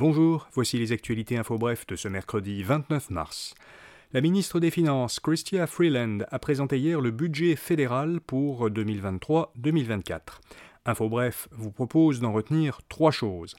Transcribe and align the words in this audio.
Bonjour, 0.00 0.48
voici 0.54 0.78
les 0.78 0.92
actualités 0.92 1.36
info 1.36 1.58
bref 1.58 1.86
de 1.86 1.94
ce 1.94 2.08
mercredi 2.08 2.62
29 2.62 3.10
mars. 3.10 3.54
La 4.14 4.22
ministre 4.22 4.58
des 4.58 4.70
Finances, 4.70 5.20
Chrystia 5.20 5.66
Freeland, 5.66 6.20
a 6.30 6.38
présenté 6.38 6.78
hier 6.78 7.02
le 7.02 7.10
budget 7.10 7.54
fédéral 7.54 8.22
pour 8.22 8.70
2023-2024. 8.70 10.20
Info 10.86 11.10
bref 11.10 11.48
vous 11.50 11.70
propose 11.70 12.18
d'en 12.20 12.32
retenir 12.32 12.80
trois 12.88 13.10
choses. 13.10 13.56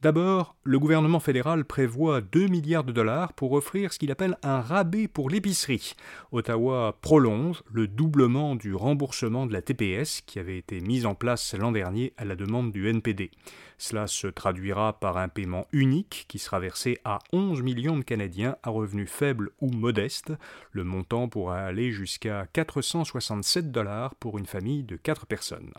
D'abord, 0.00 0.54
le 0.62 0.78
gouvernement 0.78 1.18
fédéral 1.18 1.64
prévoit 1.64 2.20
2 2.20 2.46
milliards 2.46 2.84
de 2.84 2.92
dollars 2.92 3.32
pour 3.32 3.50
offrir 3.50 3.92
ce 3.92 3.98
qu'il 3.98 4.12
appelle 4.12 4.38
un 4.44 4.60
rabais 4.60 5.08
pour 5.08 5.28
l'épicerie. 5.28 5.94
Ottawa 6.30 6.96
prolonge 7.02 7.64
le 7.72 7.88
doublement 7.88 8.54
du 8.54 8.76
remboursement 8.76 9.44
de 9.44 9.52
la 9.52 9.60
TPS 9.60 10.20
qui 10.24 10.38
avait 10.38 10.56
été 10.56 10.80
mis 10.80 11.04
en 11.04 11.16
place 11.16 11.52
l'an 11.54 11.72
dernier 11.72 12.12
à 12.16 12.24
la 12.24 12.36
demande 12.36 12.70
du 12.70 12.88
NPD. 12.88 13.32
Cela 13.76 14.06
se 14.06 14.28
traduira 14.28 15.00
par 15.00 15.16
un 15.16 15.26
paiement 15.26 15.66
unique 15.72 16.26
qui 16.28 16.38
sera 16.38 16.60
versé 16.60 16.98
à 17.04 17.18
11 17.32 17.62
millions 17.62 17.96
de 17.96 18.04
Canadiens 18.04 18.54
à 18.62 18.70
revenus 18.70 19.10
faibles 19.10 19.50
ou 19.60 19.68
modestes. 19.72 20.32
Le 20.70 20.84
montant 20.84 21.28
pourra 21.28 21.58
aller 21.58 21.90
jusqu'à 21.90 22.46
467 22.52 23.72
dollars 23.72 24.14
pour 24.14 24.38
une 24.38 24.46
famille 24.46 24.84
de 24.84 24.94
4 24.94 25.26
personnes. 25.26 25.72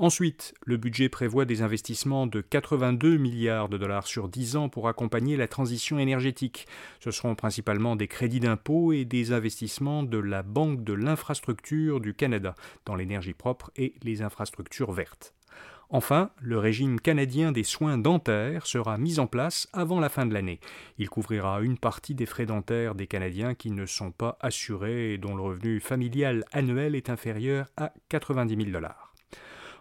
Ensuite, 0.00 0.54
le 0.64 0.76
budget 0.76 1.08
prévoit 1.08 1.44
des 1.44 1.60
investissements 1.60 2.28
de 2.28 2.40
82 2.40 3.16
milliards 3.16 3.68
de 3.68 3.76
dollars 3.76 4.06
sur 4.06 4.28
10 4.28 4.54
ans 4.54 4.68
pour 4.68 4.86
accompagner 4.86 5.36
la 5.36 5.48
transition 5.48 5.98
énergétique. 5.98 6.68
Ce 7.00 7.10
seront 7.10 7.34
principalement 7.34 7.96
des 7.96 8.06
crédits 8.06 8.38
d'impôt 8.38 8.92
et 8.92 9.04
des 9.04 9.32
investissements 9.32 10.04
de 10.04 10.18
la 10.18 10.44
Banque 10.44 10.84
de 10.84 10.92
l'infrastructure 10.92 12.00
du 12.00 12.14
Canada 12.14 12.54
dans 12.84 12.94
l'énergie 12.94 13.34
propre 13.34 13.72
et 13.74 13.94
les 14.04 14.22
infrastructures 14.22 14.92
vertes. 14.92 15.34
Enfin, 15.90 16.30
le 16.40 16.60
régime 16.60 17.00
canadien 17.00 17.50
des 17.50 17.64
soins 17.64 17.98
dentaires 17.98 18.66
sera 18.66 18.98
mis 18.98 19.18
en 19.18 19.26
place 19.26 19.68
avant 19.72 19.98
la 19.98 20.08
fin 20.08 20.26
de 20.26 20.34
l'année. 20.34 20.60
Il 20.98 21.10
couvrira 21.10 21.60
une 21.60 21.76
partie 21.76 22.14
des 22.14 22.26
frais 22.26 22.46
dentaires 22.46 22.94
des 22.94 23.08
Canadiens 23.08 23.56
qui 23.56 23.72
ne 23.72 23.84
sont 23.84 24.12
pas 24.12 24.38
assurés 24.38 25.14
et 25.14 25.18
dont 25.18 25.34
le 25.34 25.42
revenu 25.42 25.80
familial 25.80 26.44
annuel 26.52 26.94
est 26.94 27.10
inférieur 27.10 27.66
à 27.76 27.92
90 28.10 28.54
000 28.54 28.70
dollars. 28.70 29.08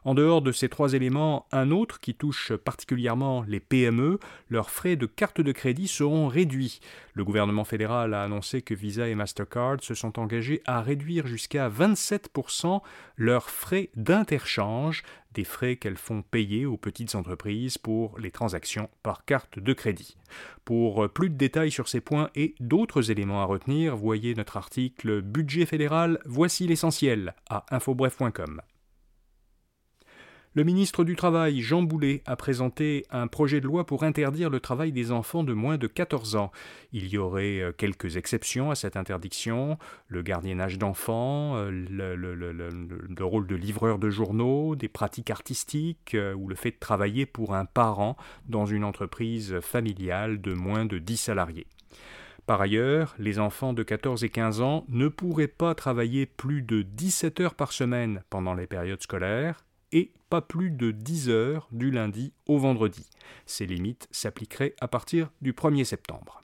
En 0.04 0.14
dehors 0.14 0.42
de 0.42 0.52
ces 0.52 0.70
trois 0.70 0.94
éléments, 0.94 1.46
un 1.52 1.72
autre 1.72 2.00
qui 2.00 2.14
touche 2.14 2.54
particulièrement 2.54 3.44
les 3.48 3.60
PME, 3.60 4.20
leurs 4.50 4.70
frais 4.70 4.96
de 4.96 5.06
carte 5.06 5.42
de 5.42 5.52
crédit 5.52 5.88
seront 5.88 6.28
réduits. 6.28 6.80
Le 7.14 7.24
gouvernement 7.24 7.64
fédéral 7.64 8.14
a 8.14 8.24
annoncé 8.24 8.62
que 8.62 8.74
Visa 8.74 9.08
et 9.08 9.16
Mastercard 9.16 9.78
se 9.82 9.96
sont 9.96 10.20
engagés 10.20 10.62
à 10.66 10.82
réduire 10.82 11.28
jusqu'à 11.28 11.70
27% 11.70 12.82
leurs 13.18 13.50
frais 13.50 13.90
d'interchange, 13.96 15.04
des 15.34 15.44
frais 15.44 15.76
qu'elles 15.76 15.98
font 15.98 16.22
payer 16.22 16.66
aux 16.66 16.78
petites 16.78 17.16
entreprises 17.16 17.78
pour 17.78 18.18
les 18.20 18.32
transactions 18.32 18.90
par 19.04 19.26
carte 19.26 19.60
de 19.60 19.74
crédit. 19.74 20.18
Pour 20.66 21.10
plus 21.10 21.30
de 21.30 21.36
détails 21.36 21.72
sur 21.72 21.88
ces 21.88 22.02
points 22.02 22.30
et 22.36 22.56
d'autres 22.60 23.12
éléments 23.12 23.42
à 23.42 23.46
retenir, 23.46 23.96
voyez 23.96 24.34
notre 24.36 24.58
article 24.58 25.22
Budget 25.22 25.66
fédéral, 25.66 26.20
voici 26.26 26.68
l'essentiel 26.68 27.36
à 27.50 27.66
infobref.com. 27.72 28.62
Le 30.58 30.64
ministre 30.64 31.04
du 31.04 31.16
Travail, 31.16 31.62
Jean 31.62 31.84
Boulet, 31.84 32.24
a 32.26 32.36
présenté 32.36 33.06
un 33.12 33.28
projet 33.28 33.62
de 33.62 33.68
loi 33.68 33.86
pour 33.86 34.02
interdire 34.02 34.50
le 34.50 34.60
travail 34.60 34.92
des 34.92 35.12
enfants 35.12 35.44
de 35.44 35.54
moins 35.54 35.78
de 35.78 35.86
14 35.86 36.36
ans. 36.36 36.52
Il 36.94 37.10
y 37.10 37.20
aurait 37.20 37.60
euh, 37.60 37.72
quelques 37.72 38.18
exceptions 38.18 38.72
à 38.72 38.76
cette 38.76 38.98
interdiction, 38.98 39.78
le 40.08 40.24
gardiennage 40.24 40.80
d'enfants, 40.80 41.58
euh, 41.58 41.70
le, 41.70 43.24
rôle 43.24 43.46
de 43.46 43.56
livreur 43.56 44.00
de 44.00 44.10
journaux, 44.10 44.76
des 44.76 44.88
pratiques 44.88 45.30
artistiques 45.30 46.16
euh, 46.16 46.34
ou 46.34 46.48
le 46.48 46.56
fait 46.56 46.72
de 46.72 46.80
travailler 46.80 47.28
pour 47.28 47.54
un 47.54 47.66
parent 47.66 48.18
dans 48.48 48.66
une 48.66 48.84
entreprise 48.84 49.60
familiale 49.60 50.42
de 50.42 50.56
moins 50.56 50.86
de 50.86 50.98
10 50.98 51.18
salariés. 51.18 51.68
Par 52.48 52.62
ailleurs, 52.62 53.14
les 53.20 53.38
enfants 53.38 53.74
de 53.74 53.84
14 53.84 54.24
et 54.24 54.30
15 54.30 54.62
ans 54.62 54.86
ne 54.90 55.08
pourraient 55.08 55.48
pas 55.48 55.76
travailler 55.76 56.26
plus 56.26 56.64
de 56.64 56.82
17 56.82 57.42
heures 57.42 57.54
par 57.54 57.74
semaine 57.74 58.24
pendant 58.32 58.56
les 58.56 58.66
périodes 58.66 59.04
scolaires, 59.04 59.67
et 59.92 60.12
pas 60.30 60.42
plus 60.42 60.72
de 60.72 60.92
10 60.92 61.30
heures 61.30 61.68
du 61.72 61.92
lundi 61.92 62.34
au 62.46 62.58
vendredi. 62.58 63.10
Ces 63.46 63.66
limites 63.66 64.08
s'appliqueraient 64.12 64.76
à 64.82 64.88
partir 64.88 65.32
du 65.42 65.54
1er 65.54 65.84
septembre. 65.84 66.44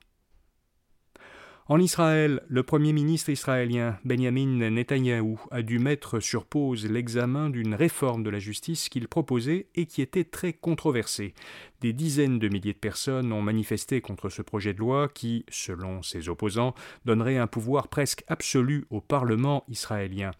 En 1.68 1.80
Israël, 1.80 2.42
le 2.50 2.62
Premier 2.64 2.92
ministre 2.92 3.30
israélien 3.30 3.98
Benjamin 4.04 4.70
Netanyahou 4.70 5.40
a 5.50 5.62
dû 5.62 5.80
mettre 5.80 6.20
sur 6.20 6.46
pause 6.46 6.86
l'examen 6.86 7.50
d'une 7.50 7.74
réforme 7.74 8.22
de 8.22 8.30
la 8.30 8.40
justice 8.40 8.90
qu'il 8.90 9.08
proposait 9.08 9.68
et 9.74 9.86
qui 9.86 10.02
était 10.02 10.26
très 10.26 10.52
controversée. 10.52 11.34
Des 11.80 11.94
dizaines 11.94 12.38
de 12.38 12.50
milliers 12.50 12.74
de 12.74 12.78
personnes 12.78 13.32
ont 13.32 13.42
manifesté 13.42 14.02
contre 14.02 14.28
ce 14.28 14.42
projet 14.42 14.74
de 14.74 14.80
loi 14.80 15.08
qui, 15.08 15.46
selon 15.50 16.02
ses 16.02 16.28
opposants, 16.28 16.76
donnerait 17.06 17.38
un 17.38 17.48
pouvoir 17.48 17.88
presque 17.88 18.26
absolu 18.28 18.86
au 18.90 19.00
Parlement 19.00 19.64
israélien. 19.70 20.32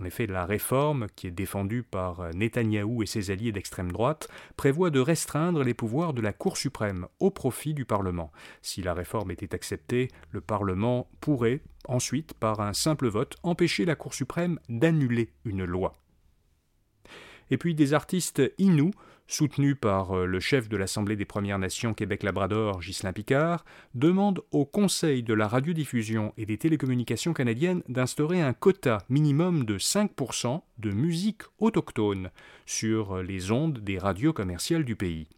En 0.00 0.04
effet, 0.04 0.26
la 0.26 0.46
réforme, 0.46 1.08
qui 1.14 1.26
est 1.26 1.30
défendue 1.30 1.82
par 1.82 2.34
Netanyahou 2.34 3.02
et 3.02 3.06
ses 3.06 3.30
alliés 3.30 3.52
d'extrême 3.52 3.92
droite, 3.92 4.28
prévoit 4.56 4.88
de 4.88 5.00
restreindre 5.00 5.62
les 5.62 5.74
pouvoirs 5.74 6.14
de 6.14 6.22
la 6.22 6.32
Cour 6.32 6.56
suprême 6.56 7.06
au 7.18 7.30
profit 7.30 7.74
du 7.74 7.84
Parlement. 7.84 8.32
Si 8.62 8.80
la 8.80 8.94
réforme 8.94 9.30
était 9.30 9.54
acceptée, 9.54 10.08
le 10.30 10.40
Parlement 10.40 11.10
pourrait 11.20 11.60
ensuite, 11.86 12.32
par 12.34 12.60
un 12.60 12.72
simple 12.72 13.08
vote, 13.08 13.36
empêcher 13.42 13.84
la 13.84 13.94
Cour 13.94 14.14
suprême 14.14 14.58
d'annuler 14.70 15.32
une 15.44 15.64
loi. 15.64 15.94
Et 17.50 17.58
puis 17.58 17.74
des 17.74 17.92
artistes 17.92 18.42
inuits 18.58 18.94
soutenu 19.32 19.74
par 19.74 20.16
euh, 20.16 20.26
le 20.26 20.40
chef 20.40 20.68
de 20.68 20.76
l'Assemblée 20.76 21.16
des 21.16 21.24
Premières 21.24 21.58
Nations 21.58 21.94
Québec-Labrador, 21.94 22.80
Ghislain 22.80 23.12
Picard, 23.12 23.64
demande 23.94 24.42
au 24.50 24.64
Conseil 24.64 25.22
de 25.22 25.34
la 25.34 25.48
radiodiffusion 25.48 26.32
et 26.36 26.46
des 26.46 26.58
télécommunications 26.58 27.32
canadiennes 27.32 27.82
d'instaurer 27.88 28.40
un 28.40 28.52
quota 28.52 28.98
minimum 29.08 29.64
de 29.64 29.78
5% 29.78 30.62
de 30.78 30.90
musique 30.90 31.42
autochtone 31.58 32.30
sur 32.66 33.22
les 33.22 33.50
ondes 33.50 33.78
des 33.78 33.98
radios 33.98 34.32
commerciales 34.32 34.84
du 34.84 34.96
pays. 34.96 35.28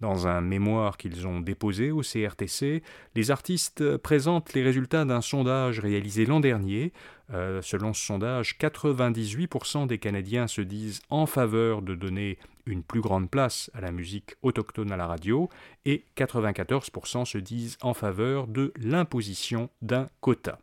Dans 0.00 0.26
un 0.26 0.40
mémoire 0.40 0.96
qu'ils 0.96 1.26
ont 1.26 1.40
déposé 1.40 1.90
au 1.90 2.02
CRTC, 2.02 2.82
les 3.14 3.30
artistes 3.30 3.96
présentent 3.98 4.52
les 4.52 4.62
résultats 4.62 5.04
d'un 5.04 5.20
sondage 5.20 5.80
réalisé 5.80 6.26
l'an 6.26 6.40
dernier. 6.40 6.92
Euh, 7.32 7.62
selon 7.62 7.92
ce 7.92 8.04
sondage, 8.04 8.58
98% 8.58 9.86
des 9.86 9.98
Canadiens 9.98 10.46
se 10.46 10.60
disent 10.60 11.00
en 11.08 11.26
faveur 11.26 11.82
de 11.82 11.94
donner 11.94 12.38
une 12.66 12.82
plus 12.82 13.00
grande 13.00 13.30
place 13.30 13.70
à 13.74 13.80
la 13.80 13.92
musique 13.92 14.34
autochtone 14.42 14.92
à 14.92 14.96
la 14.96 15.06
radio 15.06 15.48
et 15.84 16.04
94% 16.16 17.24
se 17.24 17.38
disent 17.38 17.78
en 17.82 17.94
faveur 17.94 18.46
de 18.46 18.72
l'imposition 18.76 19.70
d'un 19.82 20.08
quota. 20.20 20.58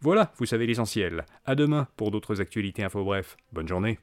Voilà, 0.00 0.32
vous 0.36 0.46
savez 0.46 0.66
l'essentiel. 0.66 1.24
À 1.46 1.54
demain 1.54 1.88
pour 1.96 2.10
d'autres 2.10 2.40
actualités 2.40 2.84
info 2.84 3.04
bref. 3.04 3.36
Bonne 3.52 3.68
journée. 3.68 3.98